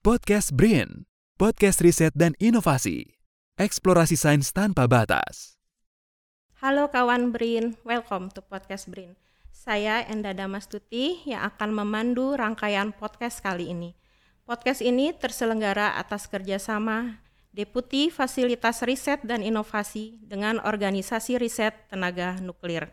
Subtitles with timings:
[0.00, 1.04] Podcast BRIN,
[1.36, 3.20] podcast riset dan inovasi.
[3.60, 5.60] Eksplorasi sains tanpa batas.
[6.64, 9.20] Halo kawan BRIN, welcome to podcast BRIN.
[9.52, 13.92] Saya Enda Damastuti yang akan memandu rangkaian podcast kali ini.
[14.48, 17.20] Podcast ini terselenggara atas kerjasama
[17.52, 22.88] Deputi Fasilitas Riset dan Inovasi dengan Organisasi Riset Tenaga Nuklir.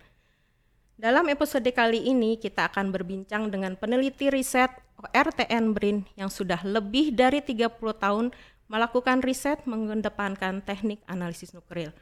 [0.98, 4.74] Dalam episode kali ini kita akan berbincang dengan peneliti riset
[5.14, 8.34] RTN BRIN yang sudah lebih dari 30 tahun
[8.66, 11.94] melakukan riset mengedepankan teknik analisis nuklir.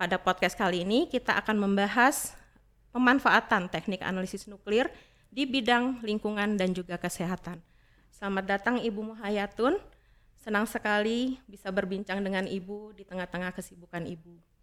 [0.00, 2.32] Pada podcast kali ini kita akan membahas
[2.96, 4.88] pemanfaatan teknik analisis nuklir
[5.28, 7.60] di bidang lingkungan dan juga kesehatan.
[8.08, 9.76] Selamat datang Ibu Muhayatun.
[10.40, 14.53] Senang sekali bisa berbincang dengan Ibu di tengah-tengah kesibukan Ibu.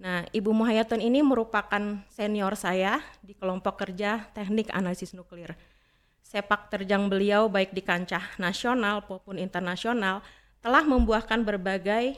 [0.00, 5.52] Nah, Ibu Muhayatun ini merupakan senior saya di kelompok kerja teknik analisis nuklir.
[6.24, 10.24] Sepak terjang beliau baik di kancah nasional maupun internasional
[10.64, 12.16] telah membuahkan berbagai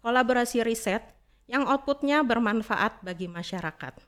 [0.00, 1.04] kolaborasi riset
[1.44, 4.00] yang outputnya bermanfaat bagi masyarakat.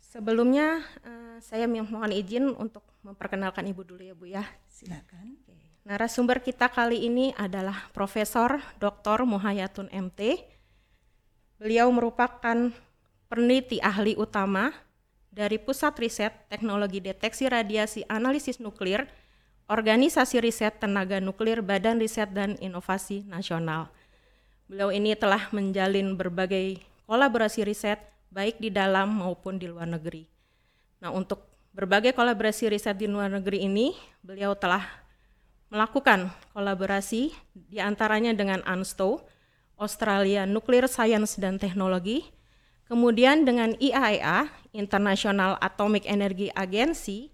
[0.00, 4.44] Sebelumnya uh, saya mohon izin untuk memperkenalkan Ibu dulu ya Bu ya.
[4.64, 5.36] Silakan.
[5.82, 9.26] Narasumber kita kali ini adalah Profesor Dr.
[9.26, 10.38] Muhayatun MT.
[11.58, 12.70] Beliau merupakan
[13.26, 14.70] peneliti ahli utama
[15.34, 19.10] dari Pusat Riset Teknologi Deteksi Radiasi Analisis Nuklir,
[19.66, 23.90] Organisasi Riset Tenaga Nuklir Badan Riset dan Inovasi Nasional.
[24.70, 26.78] Beliau ini telah menjalin berbagai
[27.10, 27.98] kolaborasi riset
[28.30, 30.30] baik di dalam maupun di luar negeri.
[31.02, 31.42] Nah, untuk
[31.74, 35.01] berbagai kolaborasi riset di luar negeri ini, beliau telah
[35.72, 39.24] melakukan kolaborasi di antaranya dengan ANSTO,
[39.80, 42.28] Australia Nuclear Science dan Teknologi,
[42.84, 47.32] kemudian dengan IAEA, International Atomic Energy Agency,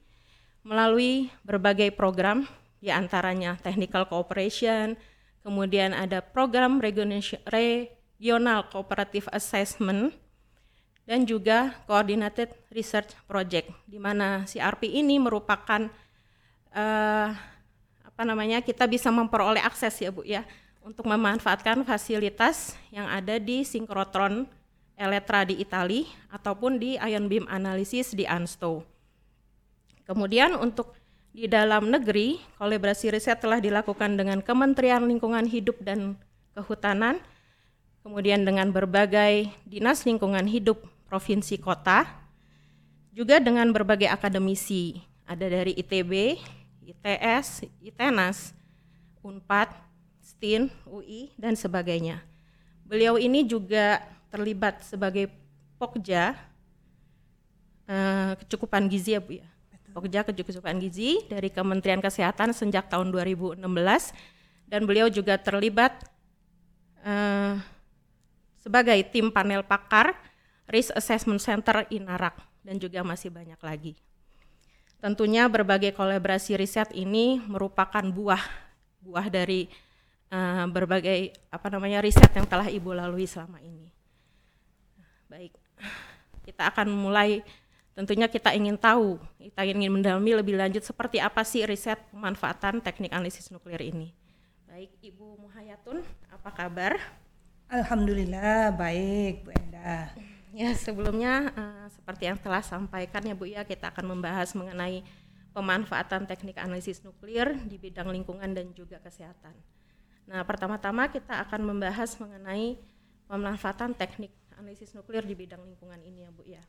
[0.62, 2.47] melalui berbagai program
[2.78, 4.95] di antaranya Technical Cooperation,
[5.42, 10.14] kemudian ada program Regional Cooperative Assessment,
[11.11, 15.91] dan juga Coordinated Research Project, di mana CRP ini merupakan
[16.77, 17.33] uh,
[18.18, 20.42] apa namanya kita bisa memperoleh akses ya Bu ya
[20.83, 24.51] untuk memanfaatkan fasilitas yang ada di sinkrotron
[24.98, 28.83] Eletra di Itali ataupun di ion beam analysis di ANSTO.
[30.02, 30.98] Kemudian untuk
[31.30, 36.18] di dalam negeri, kolaborasi riset telah dilakukan dengan Kementerian Lingkungan Hidup dan
[36.58, 37.23] Kehutanan,
[38.02, 42.02] kemudian dengan berbagai dinas lingkungan hidup provinsi kota,
[43.14, 46.42] juga dengan berbagai akademisi, ada dari ITB,
[46.88, 48.56] ITS, ITENAS,
[49.20, 49.68] UNPAD,
[50.24, 52.24] STIN, UI, dan sebagainya.
[52.88, 54.00] Beliau ini juga
[54.32, 55.28] terlibat sebagai
[55.76, 56.34] Pokja
[57.86, 59.48] uh, kecukupan gizi ya Bu ya.
[59.92, 63.62] Pokja kecukupan gizi dari Kementerian Kesehatan sejak tahun 2016
[64.68, 66.06] dan beliau juga terlibat
[67.02, 67.56] uh,
[68.60, 70.12] sebagai tim panel pakar
[70.68, 73.96] Risk Assessment Center INARAK dan juga masih banyak lagi.
[74.98, 78.42] Tentunya berbagai kolaborasi riset ini merupakan buah
[78.98, 79.70] buah dari
[80.35, 83.95] uh, berbagai apa namanya riset yang telah Ibu lalui selama ini.
[85.31, 85.55] Baik.
[86.42, 87.47] Kita akan mulai
[87.95, 93.15] tentunya kita ingin tahu, kita ingin mendalami lebih lanjut seperti apa sih riset pemanfaatan teknik
[93.15, 94.11] analisis nuklir ini.
[94.67, 96.98] Baik, Ibu Muhayatun, apa kabar?
[97.69, 100.11] Alhamdulillah baik, Bu Enda.
[100.57, 105.05] Ya, sebelumnya uh, seperti yang telah sampaikan ya Bu ya, kita akan membahas mengenai
[105.53, 109.53] pemanfaatan teknik analisis nuklir di bidang lingkungan dan juga kesehatan.
[110.29, 112.81] Nah, pertama-tama kita akan membahas mengenai
[113.29, 116.65] pemanfaatan teknik analisis nuklir di bidang lingkungan ini ya Bu ya.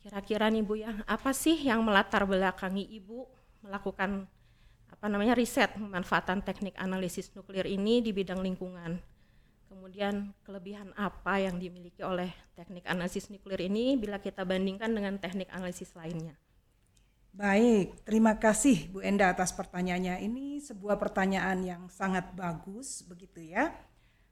[0.00, 3.24] Kira-kira nih Bu ya, apa sih yang melatar belakangi Ibu
[3.64, 4.28] melakukan
[4.92, 9.13] apa namanya riset pemanfaatan teknik analisis nuklir ini di bidang lingkungan?
[9.74, 15.50] Kemudian kelebihan apa yang dimiliki oleh teknik analisis nuklir ini bila kita bandingkan dengan teknik
[15.50, 16.38] analisis lainnya?
[17.34, 20.22] Baik, terima kasih Bu Enda atas pertanyaannya.
[20.22, 23.74] Ini sebuah pertanyaan yang sangat bagus begitu ya.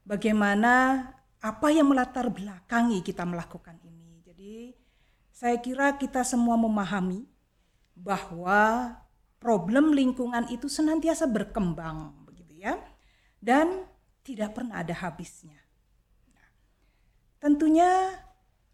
[0.06, 1.11] Bagaimana
[1.43, 4.22] apa yang melatar belakangi kita melakukan ini?
[4.22, 4.78] Jadi
[5.34, 7.26] saya kira kita semua memahami
[7.99, 8.94] bahwa
[9.43, 12.78] problem lingkungan itu senantiasa berkembang begitu ya.
[13.43, 13.90] Dan
[14.22, 15.58] tidak pernah ada habisnya.
[16.30, 16.48] Nah,
[17.42, 17.90] tentunya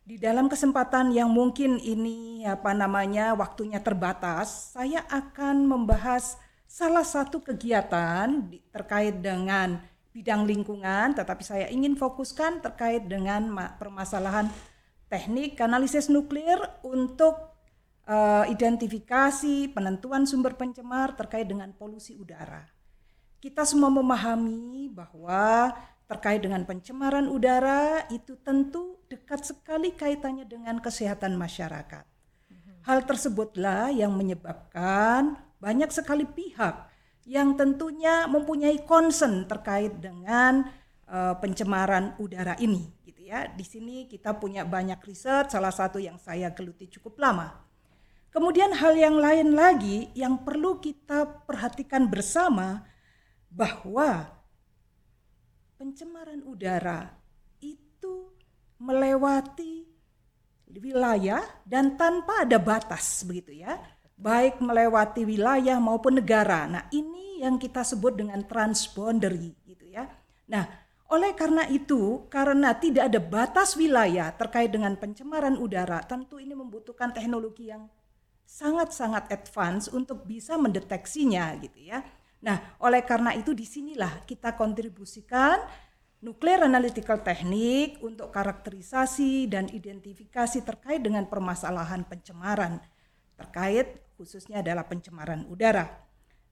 [0.09, 7.45] di dalam kesempatan yang mungkin ini apa namanya waktunya terbatas, saya akan membahas salah satu
[7.45, 9.81] kegiatan terkait dengan
[10.17, 14.49] bidang lingkungan, tetapi saya ingin fokuskan terkait dengan permasalahan
[15.13, 17.57] teknik analisis nuklir untuk
[18.09, 22.78] uh, identifikasi penentuan sumber pencemar terkait dengan polusi udara.
[23.39, 25.71] Kita semua memahami bahwa
[26.11, 32.05] terkait dengan pencemaran udara itu tentu dekat sekali kaitannya dengan kesehatan masyarakat.
[32.83, 36.89] Hal tersebutlah yang menyebabkan banyak sekali pihak
[37.29, 40.65] yang tentunya mempunyai concern terkait dengan
[41.05, 43.47] uh, pencemaran udara ini gitu ya.
[43.53, 47.69] Di sini kita punya banyak riset, salah satu yang saya geluti cukup lama
[48.29, 52.85] Kemudian hal yang lain lagi yang perlu kita perhatikan bersama
[53.49, 54.29] bahwa
[55.81, 57.17] pencemaran udara
[57.61, 58.33] itu
[58.79, 59.89] melewati
[60.69, 63.81] wilayah dan tanpa ada batas begitu ya.
[64.19, 66.67] Baik melewati wilayah maupun negara.
[66.67, 70.11] Nah, ini yang kita sebut dengan transboundary gitu ya.
[70.51, 70.67] Nah,
[71.09, 77.15] oleh karena itu, karena tidak ada batas wilayah terkait dengan pencemaran udara, tentu ini membutuhkan
[77.15, 77.87] teknologi yang
[78.43, 82.05] sangat-sangat advance untuk bisa mendeteksinya gitu ya.
[82.39, 85.59] Nah, oleh karena itu di sinilah kita kontribusikan
[86.19, 92.83] Nuclear Analytical Technique untuk karakterisasi dan identifikasi terkait dengan permasalahan pencemaran
[93.39, 95.87] terkait khususnya adalah pencemaran udara.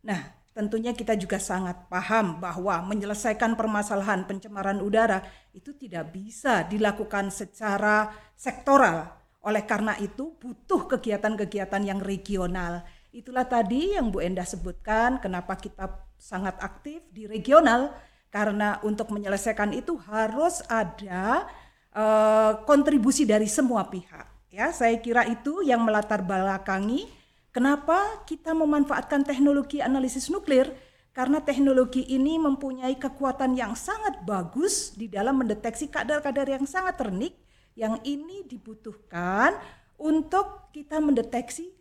[0.07, 0.23] Nah,
[0.55, 8.15] tentunya kita juga sangat paham bahwa menyelesaikan permasalahan pencemaran udara itu tidak bisa dilakukan secara
[8.39, 9.11] sektoral
[9.43, 12.87] oleh karena itu butuh kegiatan-kegiatan yang regional.
[13.17, 15.89] Itulah tadi yang Bu Endah sebutkan kenapa kita
[16.21, 17.97] sangat aktif di regional
[18.29, 21.49] karena untuk menyelesaikan itu harus ada
[21.97, 24.53] uh, kontribusi dari semua pihak.
[24.53, 27.09] Ya, saya kira itu yang melatar belakangi
[27.57, 30.77] kenapa kita memanfaatkan teknologi analisis nuklir
[31.17, 37.33] karena teknologi ini mempunyai kekuatan yang sangat bagus di dalam mendeteksi kadar-kadar yang sangat ternik
[37.81, 39.57] yang ini dibutuhkan
[39.97, 41.76] untuk kita mendeteksi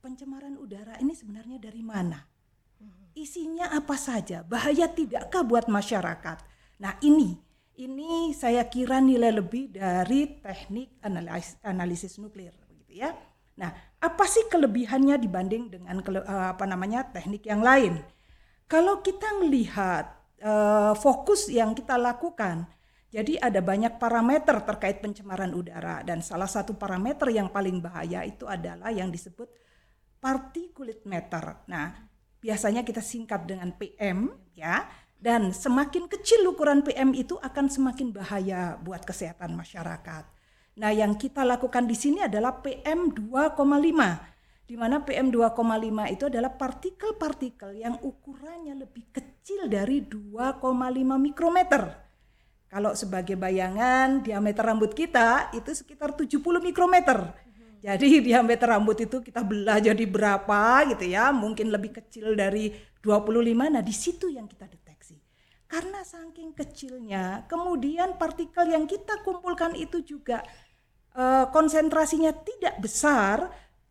[0.00, 2.18] pencemaran udara ini sebenarnya dari mana?
[3.12, 4.40] Isinya apa saja?
[4.40, 6.40] Bahaya tidakkah buat masyarakat?
[6.80, 7.36] Nah ini
[7.76, 13.12] ini saya kira nilai lebih dari teknik analisis, analisis nuklir begitu ya.
[13.60, 13.70] Nah
[14.00, 18.00] apa sih kelebihannya dibanding dengan eh, apa namanya teknik yang lain?
[18.70, 20.06] Kalau kita melihat
[20.40, 22.70] uh, fokus yang kita lakukan
[23.10, 28.46] jadi ada banyak parameter terkait pencemaran udara dan salah satu parameter yang paling bahaya itu
[28.46, 29.50] adalah yang disebut
[30.20, 31.64] particulate matter.
[31.66, 31.96] Nah,
[32.38, 34.86] biasanya kita singkat dengan PM ya.
[35.20, 40.24] Dan semakin kecil ukuran PM itu akan semakin bahaya buat kesehatan masyarakat.
[40.80, 43.60] Nah, yang kita lakukan di sini adalah PM 2,5
[44.70, 50.62] di mana PM 2,5 itu adalah partikel-partikel yang ukurannya lebih kecil dari 2,5
[51.18, 51.90] mikrometer.
[52.70, 57.49] Kalau sebagai bayangan diameter rambut kita itu sekitar 70 mikrometer.
[57.80, 63.72] Jadi diameter rambut itu kita belah jadi berapa gitu ya, mungkin lebih kecil dari 25.
[63.72, 65.16] Nah, di situ yang kita deteksi.
[65.64, 70.42] Karena saking kecilnya, kemudian partikel yang kita kumpulkan itu juga
[71.14, 73.48] uh, konsentrasinya tidak besar,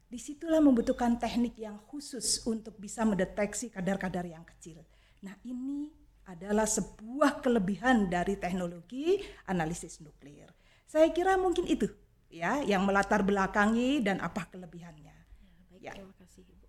[0.10, 4.82] di situlah membutuhkan teknik yang khusus untuk bisa mendeteksi kadar-kadar yang kecil.
[5.22, 5.94] Nah, ini
[6.26, 10.50] adalah sebuah kelebihan dari teknologi analisis nuklir.
[10.90, 11.86] Saya kira mungkin itu
[12.30, 15.14] ya yang melatar belakangi dan apa kelebihannya.
[15.14, 15.94] Ya, baik, ya.
[15.98, 16.66] Terima kasih Ibu.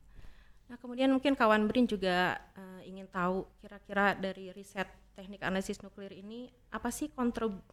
[0.73, 6.17] Nah kemudian mungkin kawan Brin juga uh, ingin tahu kira-kira dari riset teknik analisis nuklir
[6.17, 7.13] ini apa sih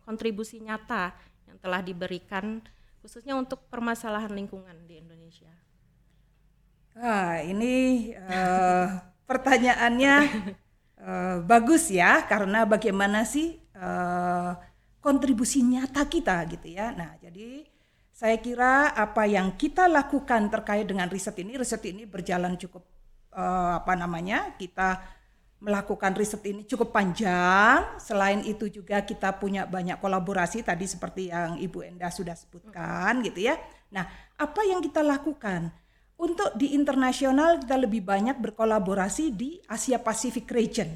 [0.04, 1.16] kontribusi nyata
[1.48, 2.60] yang telah diberikan
[3.00, 5.54] khususnya untuk permasalahan lingkungan di Indonesia?
[6.98, 10.16] Ah ini uh, pertanyaannya
[11.00, 14.58] uh, bagus ya karena bagaimana sih uh,
[15.08, 16.92] kontribusi nyata kita gitu ya.
[16.92, 17.64] Nah, jadi
[18.18, 22.82] saya kira apa yang kita lakukan terkait dengan riset ini, riset ini berjalan cukup
[23.38, 24.58] uh, apa namanya?
[24.58, 25.06] kita
[25.62, 27.86] melakukan riset ini cukup panjang.
[28.02, 33.54] Selain itu juga kita punya banyak kolaborasi tadi seperti yang Ibu Enda sudah sebutkan gitu
[33.54, 33.54] ya.
[33.94, 35.70] Nah, apa yang kita lakukan?
[36.18, 40.90] Untuk di internasional kita lebih banyak berkolaborasi di Asia Pacific region.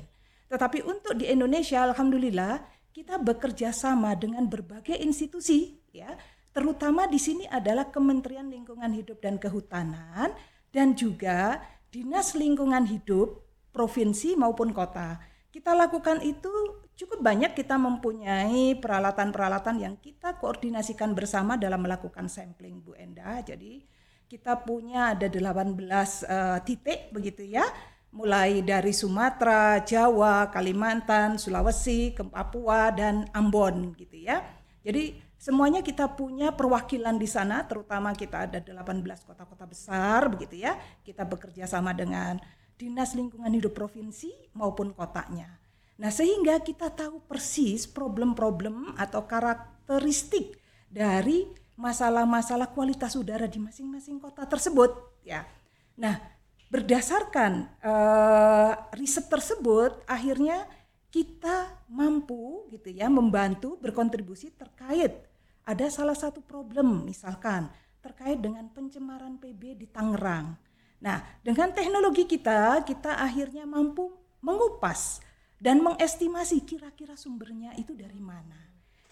[0.49, 6.17] Tetapi untuk di Indonesia alhamdulillah kita bekerja sama dengan berbagai institusi ya.
[6.51, 10.35] Terutama di sini adalah Kementerian Lingkungan Hidup dan Kehutanan
[10.75, 15.19] dan juga Dinas Lingkungan Hidup provinsi maupun kota.
[15.51, 16.51] Kita lakukan itu
[16.95, 23.39] cukup banyak kita mempunyai peralatan-peralatan yang kita koordinasikan bersama dalam melakukan sampling Bu Enda.
[23.43, 23.83] Jadi
[24.27, 27.67] kita punya ada 18 uh, eh, titik begitu ya
[28.11, 34.43] mulai dari Sumatera, Jawa, Kalimantan, Sulawesi, Papua dan Ambon gitu ya.
[34.83, 40.77] Jadi Semuanya kita punya perwakilan di sana, terutama kita ada 18 kota-kota besar begitu ya.
[41.01, 42.37] Kita bekerja sama dengan
[42.77, 45.49] Dinas Lingkungan Hidup Provinsi maupun kotanya.
[45.97, 50.61] Nah, sehingga kita tahu persis problem-problem atau karakteristik
[50.93, 54.93] dari masalah-masalah kualitas udara di masing-masing kota tersebut
[55.25, 55.49] ya.
[55.97, 56.21] Nah,
[56.69, 60.69] berdasarkan uh, riset tersebut akhirnya
[61.09, 65.30] kita mampu gitu ya membantu berkontribusi terkait
[65.71, 67.71] ada salah satu problem misalkan
[68.03, 70.59] terkait dengan pencemaran PB di Tangerang.
[70.99, 74.11] Nah, dengan teknologi kita, kita akhirnya mampu
[74.43, 75.23] mengupas
[75.55, 78.59] dan mengestimasi kira-kira sumbernya itu dari mana.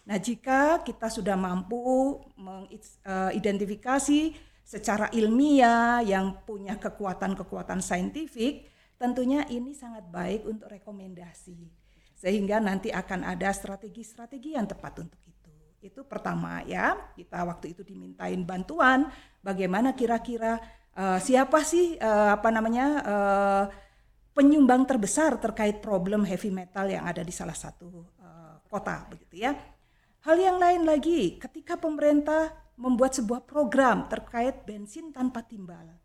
[0.04, 4.34] Nah, jika kita sudah mampu mengidentifikasi
[4.66, 8.68] secara ilmiah yang punya kekuatan-kekuatan saintifik,
[9.00, 11.58] tentunya ini sangat baik untuk rekomendasi.
[12.20, 15.39] Sehingga nanti akan ada strategi-strategi yang tepat untuk itu.
[15.80, 19.08] Itu pertama ya, kita waktu itu dimintain bantuan
[19.40, 20.60] bagaimana kira-kira
[20.96, 23.64] uh, siapa sih uh, apa namanya uh,
[24.36, 29.56] penyumbang terbesar terkait problem heavy metal yang ada di salah satu uh, kota begitu ya.
[30.20, 35.96] Hal yang lain lagi, ketika pemerintah membuat sebuah program terkait bensin tanpa timbal.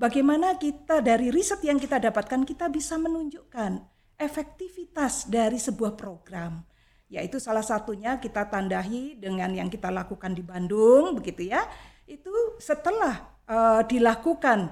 [0.00, 3.84] Bagaimana kita dari riset yang kita dapatkan kita bisa menunjukkan
[4.16, 6.64] efektivitas dari sebuah program
[7.10, 11.66] yaitu salah satunya kita tandahi dengan yang kita lakukan di Bandung begitu ya.
[12.06, 12.30] Itu
[12.62, 14.70] setelah uh, dilakukan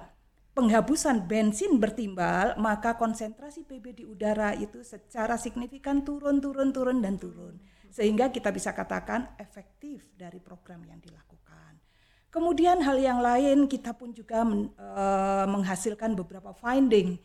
[0.54, 7.18] penghapusan bensin bertimbal maka konsentrasi PB di udara itu secara signifikan turun turun turun dan
[7.18, 7.59] turun.
[7.90, 11.75] Sehingga kita bisa katakan efektif dari program yang dilakukan.
[12.30, 17.18] Kemudian hal yang lain kita pun juga men, uh, menghasilkan beberapa finding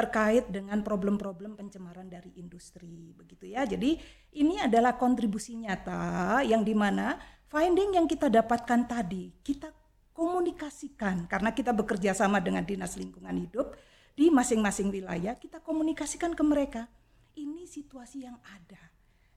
[0.00, 3.68] terkait dengan problem-problem pencemaran dari industri begitu ya.
[3.68, 4.00] Jadi
[4.40, 7.20] ini adalah kontribusi nyata yang di mana
[7.52, 9.68] finding yang kita dapatkan tadi kita
[10.16, 13.76] komunikasikan karena kita bekerja sama dengan dinas lingkungan hidup
[14.16, 16.88] di masing-masing wilayah kita komunikasikan ke mereka
[17.36, 18.82] ini situasi yang ada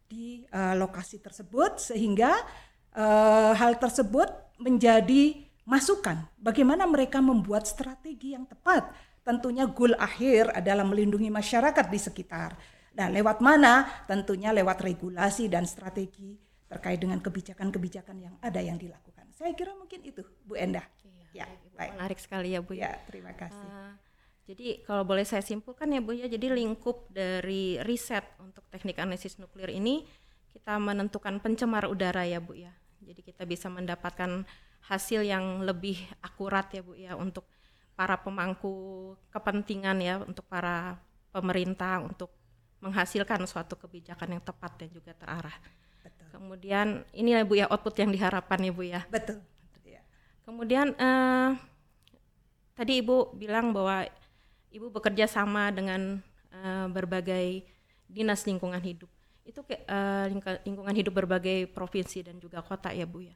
[0.08, 2.36] di uh, lokasi tersebut sehingga
[2.94, 4.30] uh, hal tersebut
[4.60, 8.92] menjadi masukan bagaimana mereka membuat strategi yang tepat
[9.24, 12.60] tentunya goal akhir adalah melindungi masyarakat di sekitar.
[12.94, 14.06] Nah, lewat mana?
[14.06, 16.38] Tentunya lewat regulasi dan strategi
[16.70, 19.32] terkait dengan kebijakan-kebijakan yang ada yang dilakukan.
[19.34, 20.86] Saya kira mungkin itu, Bu Endah.
[21.34, 21.92] Iya, ya, baik.
[21.98, 22.78] Menarik sekali ya, Bu.
[22.78, 23.66] Ya, terima kasih.
[23.66, 23.94] Uh,
[24.44, 29.40] jadi kalau boleh saya simpulkan ya Bu ya, jadi lingkup dari riset untuk teknik analisis
[29.40, 30.06] nuklir ini
[30.54, 32.76] kita menentukan pencemar udara ya Bu ya.
[33.02, 34.46] Jadi kita bisa mendapatkan
[34.84, 37.48] hasil yang lebih akurat ya Bu ya untuk
[37.94, 40.98] para pemangku kepentingan ya untuk para
[41.30, 42.30] pemerintah untuk
[42.84, 45.56] menghasilkan suatu kebijakan yang tepat dan juga terarah.
[46.04, 46.28] Betul.
[46.36, 49.02] Kemudian ini ya Bu ya output yang diharapkan ya Bu ya.
[49.08, 49.40] Betul.
[49.88, 50.04] Ya.
[50.44, 51.50] Kemudian eh,
[52.76, 54.04] tadi Ibu bilang bahwa
[54.74, 56.20] Ibu bekerja sama dengan
[56.52, 57.64] eh, berbagai
[58.10, 59.10] dinas lingkungan hidup.
[59.48, 60.26] Itu ke, eh,
[60.68, 63.36] lingkungan hidup berbagai provinsi dan juga kota ya Bu ya.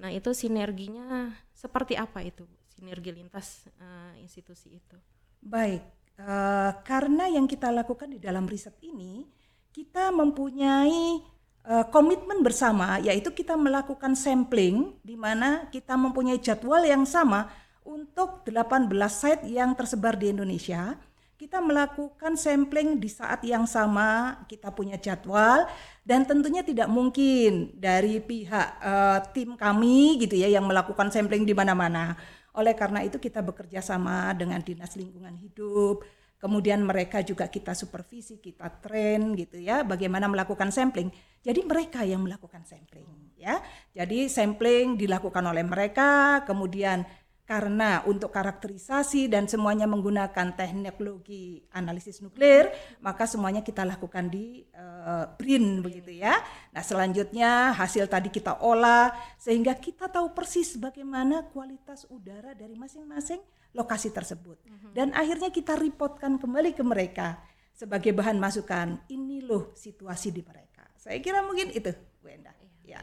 [0.00, 2.48] Nah, itu sinerginya seperti apa itu?
[2.48, 2.59] Bu?
[2.80, 4.96] Sinergi lintas uh, institusi itu.
[5.44, 5.84] Baik,
[6.16, 9.28] uh, karena yang kita lakukan di dalam riset ini,
[9.68, 11.20] kita mempunyai
[11.68, 17.52] uh, komitmen bersama, yaitu kita melakukan sampling, di mana kita mempunyai jadwal yang sama
[17.84, 20.96] untuk 18 site yang tersebar di Indonesia.
[21.40, 25.64] Kita melakukan sampling di saat yang sama, kita punya jadwal,
[26.04, 31.56] dan tentunya tidak mungkin dari pihak uh, tim kami gitu ya yang melakukan sampling di
[31.56, 32.12] mana-mana
[32.52, 36.02] oleh karena itu kita bekerja sama dengan Dinas Lingkungan Hidup,
[36.42, 41.14] kemudian mereka juga kita supervisi, kita train gitu ya, bagaimana melakukan sampling.
[41.40, 43.06] Jadi mereka yang melakukan sampling
[43.40, 43.62] ya.
[43.96, 47.06] Jadi sampling dilakukan oleh mereka, kemudian
[47.50, 52.70] karena untuk karakterisasi dan semuanya menggunakan teknologi analisis nuklir,
[53.02, 56.38] maka semuanya kita lakukan di uh, BRIN begitu ya.
[56.70, 63.42] Nah, selanjutnya hasil tadi kita olah sehingga kita tahu persis bagaimana kualitas udara dari masing-masing
[63.74, 64.62] lokasi tersebut.
[64.62, 64.94] Mhm.
[64.94, 67.42] Dan akhirnya kita reportkan kembali ke mereka
[67.74, 69.10] sebagai bahan masukan.
[69.10, 70.86] Ini loh situasi di mereka.
[70.94, 71.90] Saya kira mungkin itu,
[72.22, 72.54] Bu Endah.
[72.86, 73.02] Iya.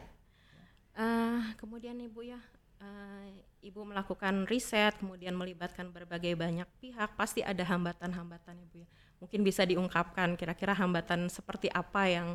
[0.96, 2.40] Uh, kemudian Ibu ya,
[2.82, 3.26] uh,
[3.58, 8.88] Ibu melakukan riset, kemudian melibatkan berbagai banyak pihak, pasti ada hambatan-hambatan Ibu ya.
[9.18, 12.28] Mungkin bisa diungkapkan kira-kira hambatan seperti apa yang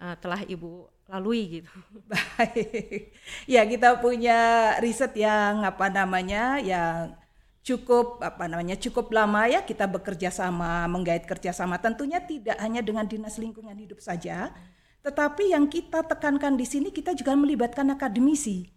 [0.00, 1.72] uh, telah Ibu lalui gitu.
[2.10, 3.12] Baik.
[3.44, 6.60] Ya, kita punya riset yang apa namanya?
[6.60, 7.12] yang
[7.58, 13.04] cukup apa namanya cukup lama ya kita bekerja sama menggait kerjasama tentunya tidak hanya dengan
[13.04, 14.48] dinas lingkungan hidup saja
[15.08, 18.68] Tetapi yang kita tekankan di sini kita juga melibatkan akademisi.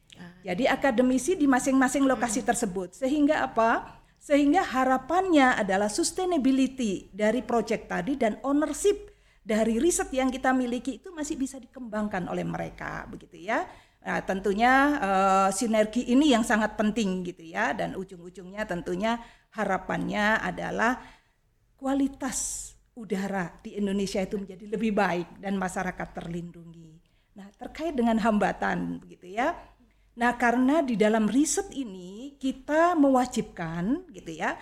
[0.42, 4.02] Jadi akademisi di masing-masing lokasi tersebut sehingga apa?
[4.22, 9.10] Sehingga harapannya adalah sustainability dari proyek tadi dan ownership
[9.42, 13.66] dari riset yang kita miliki itu masih bisa dikembangkan oleh mereka begitu ya.
[14.02, 19.22] Nah, tentunya uh, sinergi ini yang sangat penting gitu ya dan ujung-ujungnya tentunya
[19.54, 20.98] harapannya adalah
[21.78, 27.02] kualitas udara di Indonesia itu menjadi lebih baik dan masyarakat terlindungi.
[27.38, 29.54] Nah, terkait dengan hambatan begitu ya.
[30.22, 34.54] Nah, karena di dalam riset ini kita mewajibkan gitu ya,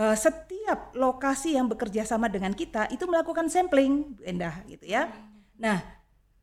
[0.00, 5.12] uh, setiap lokasi yang bekerja sama dengan kita itu melakukan sampling, Endah gitu ya.
[5.60, 5.84] Nah,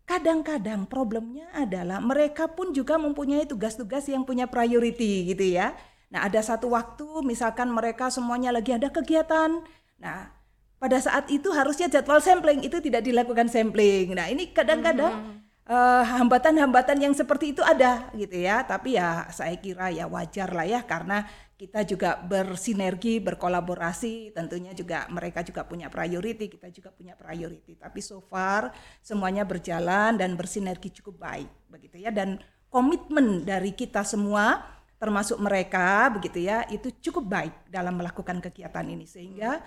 [0.06, 5.74] kadang-kadang problemnya adalah mereka pun juga mempunyai tugas-tugas yang punya priority gitu ya.
[6.14, 9.58] Nah, ada satu waktu misalkan mereka semuanya lagi ada kegiatan.
[9.98, 10.30] Nah,
[10.78, 14.14] pada saat itu harusnya jadwal sampling itu tidak dilakukan sampling.
[14.14, 15.41] Nah, ini kadang-kadang mm -hmm
[15.72, 18.68] uh, hambatan-hambatan yang seperti itu ada gitu ya.
[18.68, 21.24] Tapi ya saya kira ya wajar lah ya karena
[21.56, 27.80] kita juga bersinergi, berkolaborasi, tentunya juga mereka juga punya priority, kita juga punya priority.
[27.80, 34.04] Tapi so far semuanya berjalan dan bersinergi cukup baik begitu ya dan komitmen dari kita
[34.04, 34.64] semua
[35.02, 39.58] termasuk mereka begitu ya itu cukup baik dalam melakukan kegiatan ini sehingga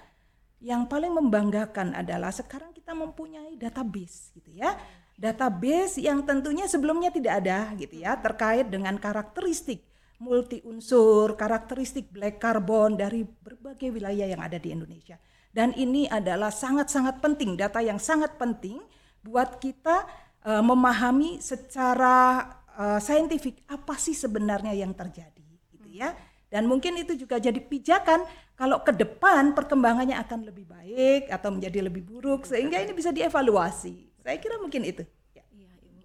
[0.63, 4.79] yang paling membanggakan adalah sekarang kita mempunyai database gitu ya
[5.15, 9.87] database yang tentunya sebelumnya tidak ada gitu ya terkait dengan karakteristik
[10.23, 15.19] multi unsur, karakteristik black carbon dari berbagai wilayah yang ada di Indonesia.
[15.55, 18.83] Dan ini adalah sangat-sangat penting, data yang sangat penting
[19.23, 20.07] buat kita
[20.49, 26.15] uh, memahami secara uh, saintifik apa sih sebenarnya yang terjadi gitu ya.
[26.51, 28.23] Dan mungkin itu juga jadi pijakan
[28.55, 34.14] kalau ke depan perkembangannya akan lebih baik atau menjadi lebih buruk sehingga ini bisa dievaluasi.
[34.25, 35.05] Saya kira mungkin itu.
[35.37, 35.45] Ya.
[35.53, 36.01] Iya, Ibu.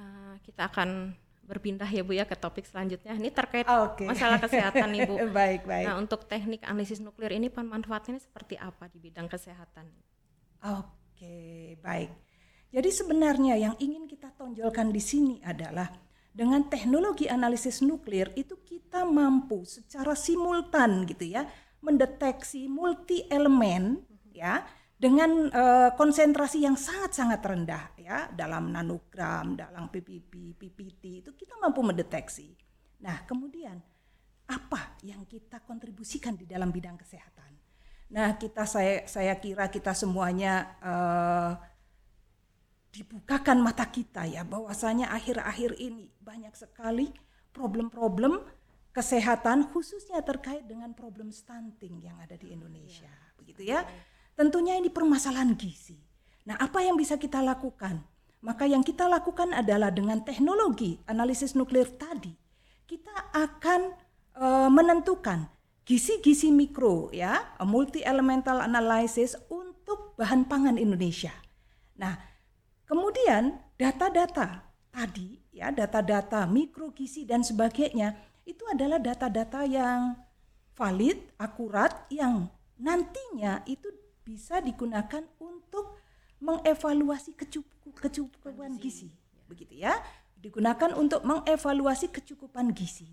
[0.00, 1.12] Uh, kita akan
[1.44, 3.12] berpindah ya Bu ya ke topik selanjutnya.
[3.12, 4.08] Ini terkait okay.
[4.08, 5.28] masalah kesehatan Ibu.
[5.36, 5.86] baik, baik.
[5.86, 9.84] Nah, untuk teknik analisis nuklir ini manfaatnya seperti apa di bidang kesehatan?
[10.64, 12.10] Oke, baik.
[12.74, 15.86] Jadi sebenarnya yang ingin kita tonjolkan di sini adalah
[16.34, 21.46] dengan teknologi analisis nuklir itu kita mampu secara simultan gitu ya
[21.78, 24.02] mendeteksi multi elemen
[24.34, 31.58] ya dengan uh, konsentrasi yang sangat-sangat rendah ya dalam nanogram, dalam ppb, ppt itu kita
[31.58, 32.54] mampu mendeteksi.
[33.02, 33.82] Nah, kemudian
[34.46, 37.52] apa yang kita kontribusikan di dalam bidang kesehatan?
[38.14, 41.52] Nah, kita saya saya kira kita semuanya uh,
[42.94, 47.10] dibukakan mata kita ya bahwasanya akhir-akhir ini banyak sekali
[47.50, 48.38] problem-problem
[48.94, 53.34] kesehatan khususnya terkait dengan problem stunting yang ada di Indonesia, ya.
[53.34, 53.82] begitu ya.
[54.34, 55.94] Tentunya ini permasalahan gizi.
[56.44, 58.02] Nah, apa yang bisa kita lakukan?
[58.44, 62.36] Maka yang kita lakukan adalah dengan teknologi analisis nuklir tadi,
[62.84, 63.96] kita akan
[64.36, 65.48] e, menentukan
[65.88, 71.32] gizi-gizi mikro ya, multi elemental analysis untuk bahan pangan Indonesia.
[71.96, 72.20] Nah,
[72.84, 78.12] kemudian data-data tadi ya, data-data mikro gizi dan sebagainya
[78.44, 80.20] itu adalah data-data yang
[80.76, 83.88] valid, akurat yang nantinya itu
[84.24, 86.00] bisa digunakan untuk
[86.40, 89.12] mengevaluasi kecukupan gizi.
[89.44, 89.92] begitu ya.
[90.40, 93.08] Digunakan untuk mengevaluasi kecukupan gizi.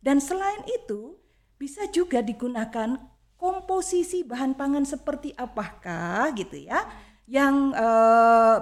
[0.00, 1.16] Dan selain itu
[1.60, 2.96] bisa juga digunakan
[3.40, 6.84] komposisi bahan pangan seperti apakah gitu ya
[7.24, 7.88] yang e,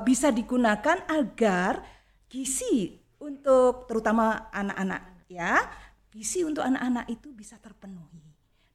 [0.07, 1.83] bisa digunakan agar
[2.31, 5.63] gizi untuk terutama anak-anak ya
[6.15, 8.23] gizi untuk anak-anak itu bisa terpenuhi.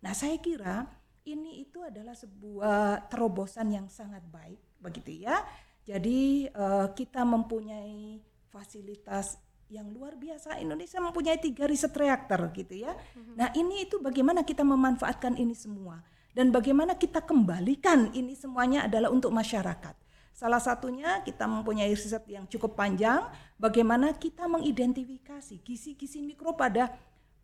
[0.03, 0.87] Nah saya kira
[1.27, 5.39] ini itu adalah sebuah terobosan yang sangat baik begitu ya.
[5.83, 9.39] Jadi uh, kita mempunyai fasilitas
[9.73, 10.61] yang luar biasa.
[10.61, 12.93] Indonesia mempunyai tiga riset reaktor gitu ya.
[12.93, 13.35] Mm-hmm.
[13.35, 16.05] Nah ini itu bagaimana kita memanfaatkan ini semua
[16.37, 19.95] dan bagaimana kita kembalikan ini semuanya adalah untuk masyarakat.
[20.33, 23.21] Salah satunya kita mempunyai riset yang cukup panjang,
[23.57, 26.89] bagaimana kita mengidentifikasi gizi-gizi mikro pada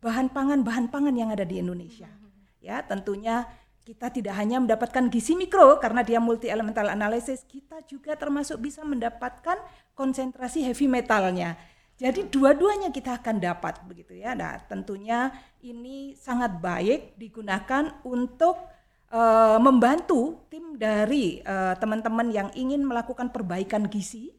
[0.02, 2.08] bahan pangan bahan pangan yang ada di Indonesia.
[2.08, 2.62] Mm-hmm.
[2.62, 3.48] Ya tentunya
[3.90, 8.86] kita tidak hanya mendapatkan gizi mikro karena dia multi elemental analysis, kita juga termasuk bisa
[8.86, 9.58] mendapatkan
[9.98, 11.58] konsentrasi heavy metalnya.
[11.98, 14.38] Jadi dua-duanya kita akan dapat begitu ya.
[14.38, 15.34] Nah, tentunya
[15.66, 18.62] ini sangat baik digunakan untuk
[19.10, 24.30] uh, membantu tim dari eh, teman-teman uh, yang ingin melakukan perbaikan gizi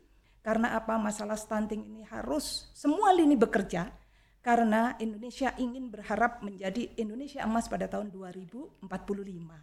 [0.42, 3.94] karena apa masalah stunting ini harus semua lini bekerja
[4.42, 8.82] karena Indonesia ingin berharap menjadi Indonesia emas pada tahun 2045.
[8.82, 9.62] Hmm.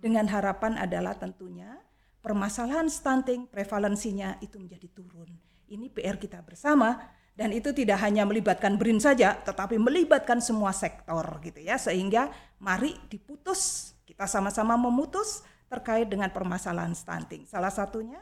[0.00, 1.80] Dengan harapan adalah tentunya
[2.20, 5.32] permasalahan stunting prevalensinya itu menjadi turun.
[5.72, 7.00] Ini PR kita bersama
[7.32, 12.28] dan itu tidak hanya melibatkan BRIN saja tetapi melibatkan semua sektor gitu ya sehingga
[12.60, 17.48] mari diputus kita sama-sama memutus terkait dengan permasalahan stunting.
[17.48, 18.20] Salah satunya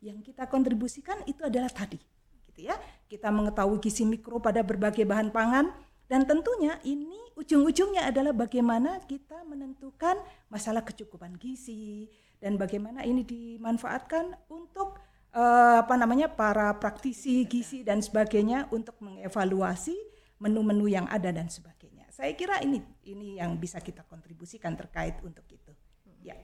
[0.00, 2.00] yang kita kontribusikan itu adalah tadi
[2.48, 2.78] gitu ya.
[3.14, 5.70] Kita mengetahui gizi mikro pada berbagai bahan pangan
[6.10, 10.18] dan tentunya ini ujung-ujungnya adalah bagaimana kita menentukan
[10.50, 12.10] masalah kecukupan gizi
[12.42, 14.98] dan bagaimana ini dimanfaatkan untuk
[15.30, 19.94] uh, apa namanya para praktisi gizi dan sebagainya untuk mengevaluasi
[20.42, 22.10] menu-menu yang ada dan sebagainya.
[22.10, 25.70] Saya kira ini ini yang bisa kita kontribusikan terkait untuk itu.
[26.18, 26.34] Ya.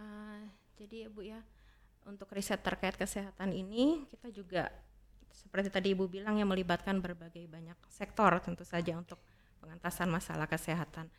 [0.00, 0.48] Uh,
[0.80, 1.44] jadi Bu ya
[2.08, 4.72] untuk riset terkait kesehatan ini kita juga
[5.34, 9.18] seperti tadi Ibu bilang yang melibatkan berbagai banyak sektor tentu saja untuk
[9.58, 11.10] pengentasan masalah kesehatan.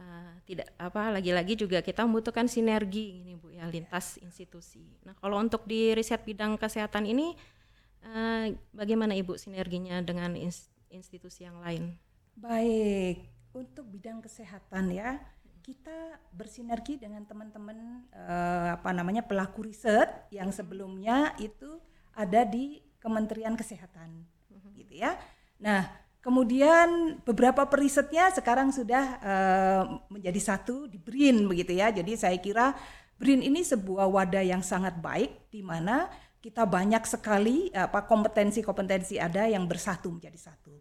[0.00, 4.80] Uh, tidak apa lagi-lagi juga kita membutuhkan sinergi ini Bu ya lintas institusi.
[5.04, 7.36] Nah, kalau untuk di riset bidang kesehatan ini
[8.08, 10.32] uh, bagaimana Ibu sinerginya dengan
[10.88, 12.00] institusi yang lain?
[12.32, 15.20] Baik, untuk bidang kesehatan ya,
[15.60, 21.76] kita bersinergi dengan teman-teman uh, apa namanya pelaku riset yang sebelumnya itu
[22.16, 24.70] ada di Kementerian Kesehatan mm-hmm.
[24.76, 25.16] gitu ya.
[25.56, 25.88] Nah,
[26.20, 29.82] kemudian beberapa perisetnya sekarang sudah uh,
[30.12, 31.88] menjadi satu di BRIN begitu ya.
[31.88, 32.76] Jadi saya kira
[33.16, 36.08] BRIN ini sebuah wadah yang sangat baik di mana
[36.40, 40.72] kita banyak sekali apa kompetensi-kompetensi ada yang bersatu menjadi satu.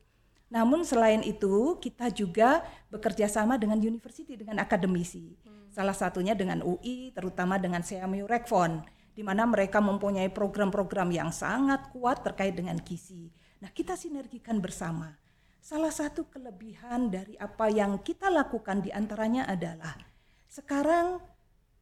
[0.49, 5.35] Namun selain itu kita juga bekerja sama dengan university dengan akademisi.
[5.43, 5.69] Hmm.
[5.69, 8.81] Salah satunya dengan UI terutama dengan CMU Rekfon
[9.19, 13.27] di mana mereka mempunyai program-program yang sangat kuat terkait dengan gizi.
[13.59, 15.11] Nah, kita sinergikan bersama.
[15.59, 19.91] Salah satu kelebihan dari apa yang kita lakukan di antaranya adalah
[20.47, 21.19] sekarang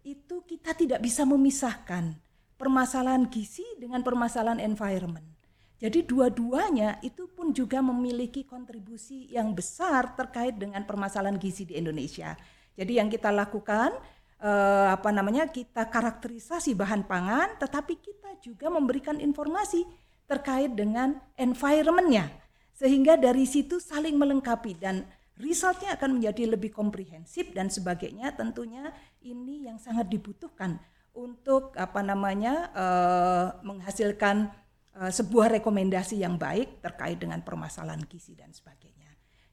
[0.01, 2.17] itu kita tidak bisa memisahkan
[2.57, 5.29] permasalahan gizi dengan permasalahan environment.
[5.77, 12.33] Jadi dua-duanya itu pun juga memiliki kontribusi yang besar terkait dengan permasalahan gizi di Indonesia.
[12.73, 13.93] Jadi yang kita lakukan
[14.41, 19.83] eh, apa namanya kita karakterisasi bahan pangan, tetapi kita juga memberikan informasi
[20.27, 22.27] terkait dengan environmentnya,
[22.75, 25.07] sehingga dari situ saling melengkapi dan
[25.39, 28.35] resultnya akan menjadi lebih komprehensif dan sebagainya.
[28.35, 28.91] Tentunya
[29.23, 30.77] ini yang sangat dibutuhkan
[31.17, 34.53] untuk apa namanya eh, menghasilkan
[35.01, 39.06] eh, sebuah rekomendasi yang baik terkait dengan permasalahan gizi dan sebagainya.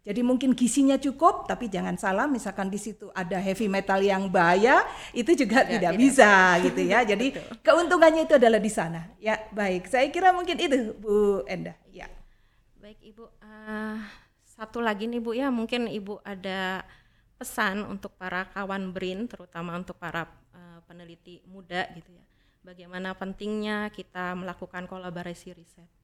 [0.04, 4.84] Jadi mungkin gizinya cukup, tapi jangan salah, misalkan di situ ada heavy metal yang bahaya,
[5.16, 7.00] itu juga ya, tidak, tidak bisa gitu ya.
[7.16, 7.26] Jadi
[7.64, 9.08] keuntungannya itu adalah di sana.
[9.16, 11.72] Ya baik, saya kira mungkin itu Bu Enda.
[11.88, 12.12] Ya.
[12.84, 13.96] Baik Ibu, uh,
[14.44, 16.84] satu lagi nih Bu ya, mungkin Ibu ada
[17.40, 22.28] pesan untuk para kawan BRIN, terutama untuk para uh, peneliti muda gitu ya.
[22.60, 26.03] Bagaimana pentingnya kita melakukan kolaborasi riset.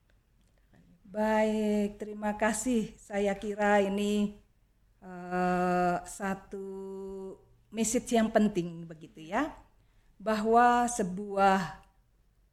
[1.10, 2.94] Baik, terima kasih.
[2.94, 4.38] Saya kira ini
[5.02, 6.70] uh, satu
[7.74, 9.50] message yang penting begitu ya,
[10.22, 11.82] bahwa sebuah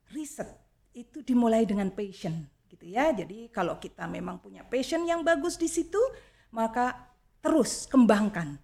[0.09, 0.49] riset
[0.89, 3.13] itu dimulai dengan passion gitu ya.
[3.13, 6.01] Jadi kalau kita memang punya passion yang bagus di situ,
[6.49, 7.13] maka
[7.45, 8.57] terus kembangkan.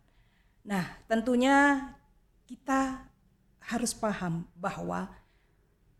[0.65, 1.85] Nah, tentunya
[2.49, 3.13] kita
[3.61, 5.05] harus paham bahwa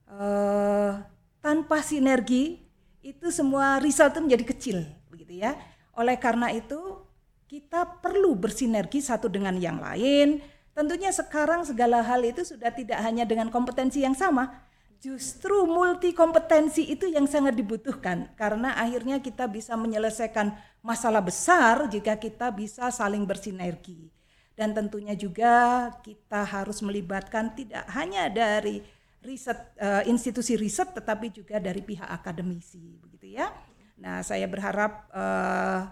[0.10, 0.98] uh,
[1.46, 2.63] tanpa sinergi
[3.04, 4.78] itu semua result itu menjadi kecil
[5.12, 5.60] begitu ya.
[5.94, 7.04] Oleh karena itu
[7.46, 10.42] kita perlu bersinergi satu dengan yang lain.
[10.74, 14.50] Tentunya sekarang segala hal itu sudah tidak hanya dengan kompetensi yang sama,
[14.98, 20.50] justru multi kompetensi itu yang sangat dibutuhkan karena akhirnya kita bisa menyelesaikan
[20.82, 24.10] masalah besar jika kita bisa saling bersinergi.
[24.58, 28.82] Dan tentunya juga kita harus melibatkan tidak hanya dari
[29.24, 33.50] riset uh, institusi riset tetapi juga dari pihak akademisi begitu ya.
[33.98, 35.88] Nah, saya berharap uh,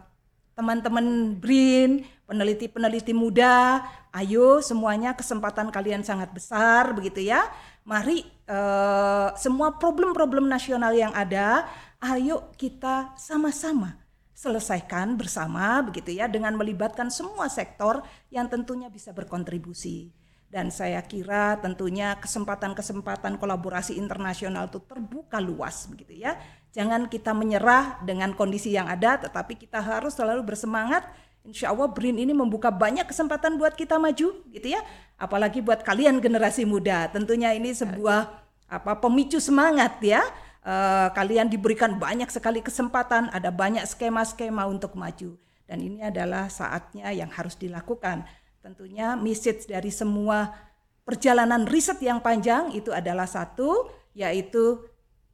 [0.52, 7.48] teman-teman BRIN, peneliti-peneliti muda, ayo semuanya kesempatan kalian sangat besar begitu ya.
[7.88, 11.66] Mari uh, semua problem-problem nasional yang ada,
[12.04, 13.98] ayo kita sama-sama
[14.36, 18.02] selesaikan bersama begitu ya dengan melibatkan semua sektor
[18.34, 20.10] yang tentunya bisa berkontribusi
[20.52, 26.36] dan saya kira tentunya kesempatan-kesempatan kolaborasi internasional itu terbuka luas begitu ya.
[26.76, 31.08] Jangan kita menyerah dengan kondisi yang ada tetapi kita harus selalu bersemangat.
[31.48, 34.84] Insya Allah BRIN ini membuka banyak kesempatan buat kita maju gitu ya.
[35.16, 37.08] Apalagi buat kalian generasi muda.
[37.10, 38.30] Tentunya ini sebuah
[38.68, 40.22] apa pemicu semangat ya.
[40.62, 45.34] Uh, kalian diberikan banyak sekali kesempatan, ada banyak skema-skema untuk maju
[45.72, 48.28] dan ini adalah saatnya yang harus dilakukan
[48.62, 50.54] Tentunya message dari semua
[51.02, 54.86] perjalanan riset yang panjang itu adalah satu, yaitu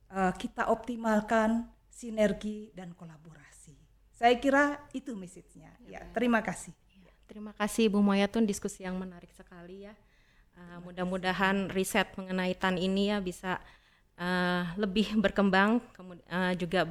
[0.09, 3.75] uh, kita optimalkan sinergi dan kolaborasi.
[4.15, 5.75] Saya kira itu message-nya.
[5.85, 6.73] Ya, terima kasih.
[7.03, 9.93] Ya, terima kasih Bu Moyatun diskusi yang menarik sekali ya.
[10.57, 13.61] Uh, mudah-mudahan riset mengenai tan ini ya bisa
[14.17, 15.83] uh, lebih berkembang,
[16.31, 16.81] uh, juga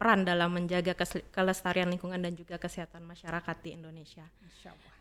[0.00, 0.96] berperan dalam menjaga
[1.28, 4.24] kelestarian lingkungan dan juga kesehatan masyarakat di Indonesia.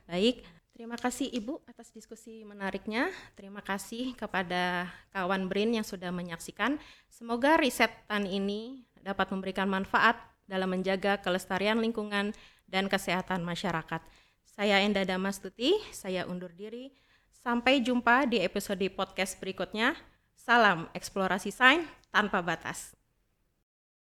[0.04, 0.44] Baik,
[0.76, 3.08] terima kasih Ibu atas diskusi menariknya.
[3.40, 6.76] Terima kasih kepada kawan BRIN yang sudah menyaksikan.
[7.08, 12.36] Semoga riset tan ini dapat memberikan manfaat dalam menjaga kelestarian lingkungan
[12.68, 14.04] dan kesehatan masyarakat.
[14.44, 16.92] Saya Enda Damastuti, saya undur diri.
[17.40, 19.96] Sampai jumpa di episode podcast berikutnya.
[20.36, 22.99] Salam eksplorasi sains tanpa batas.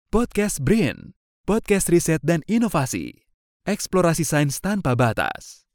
[0.09, 1.13] Podcast BRIN,
[1.45, 3.29] podcast riset dan inovasi.
[3.69, 5.68] Eksplorasi sains tanpa batas.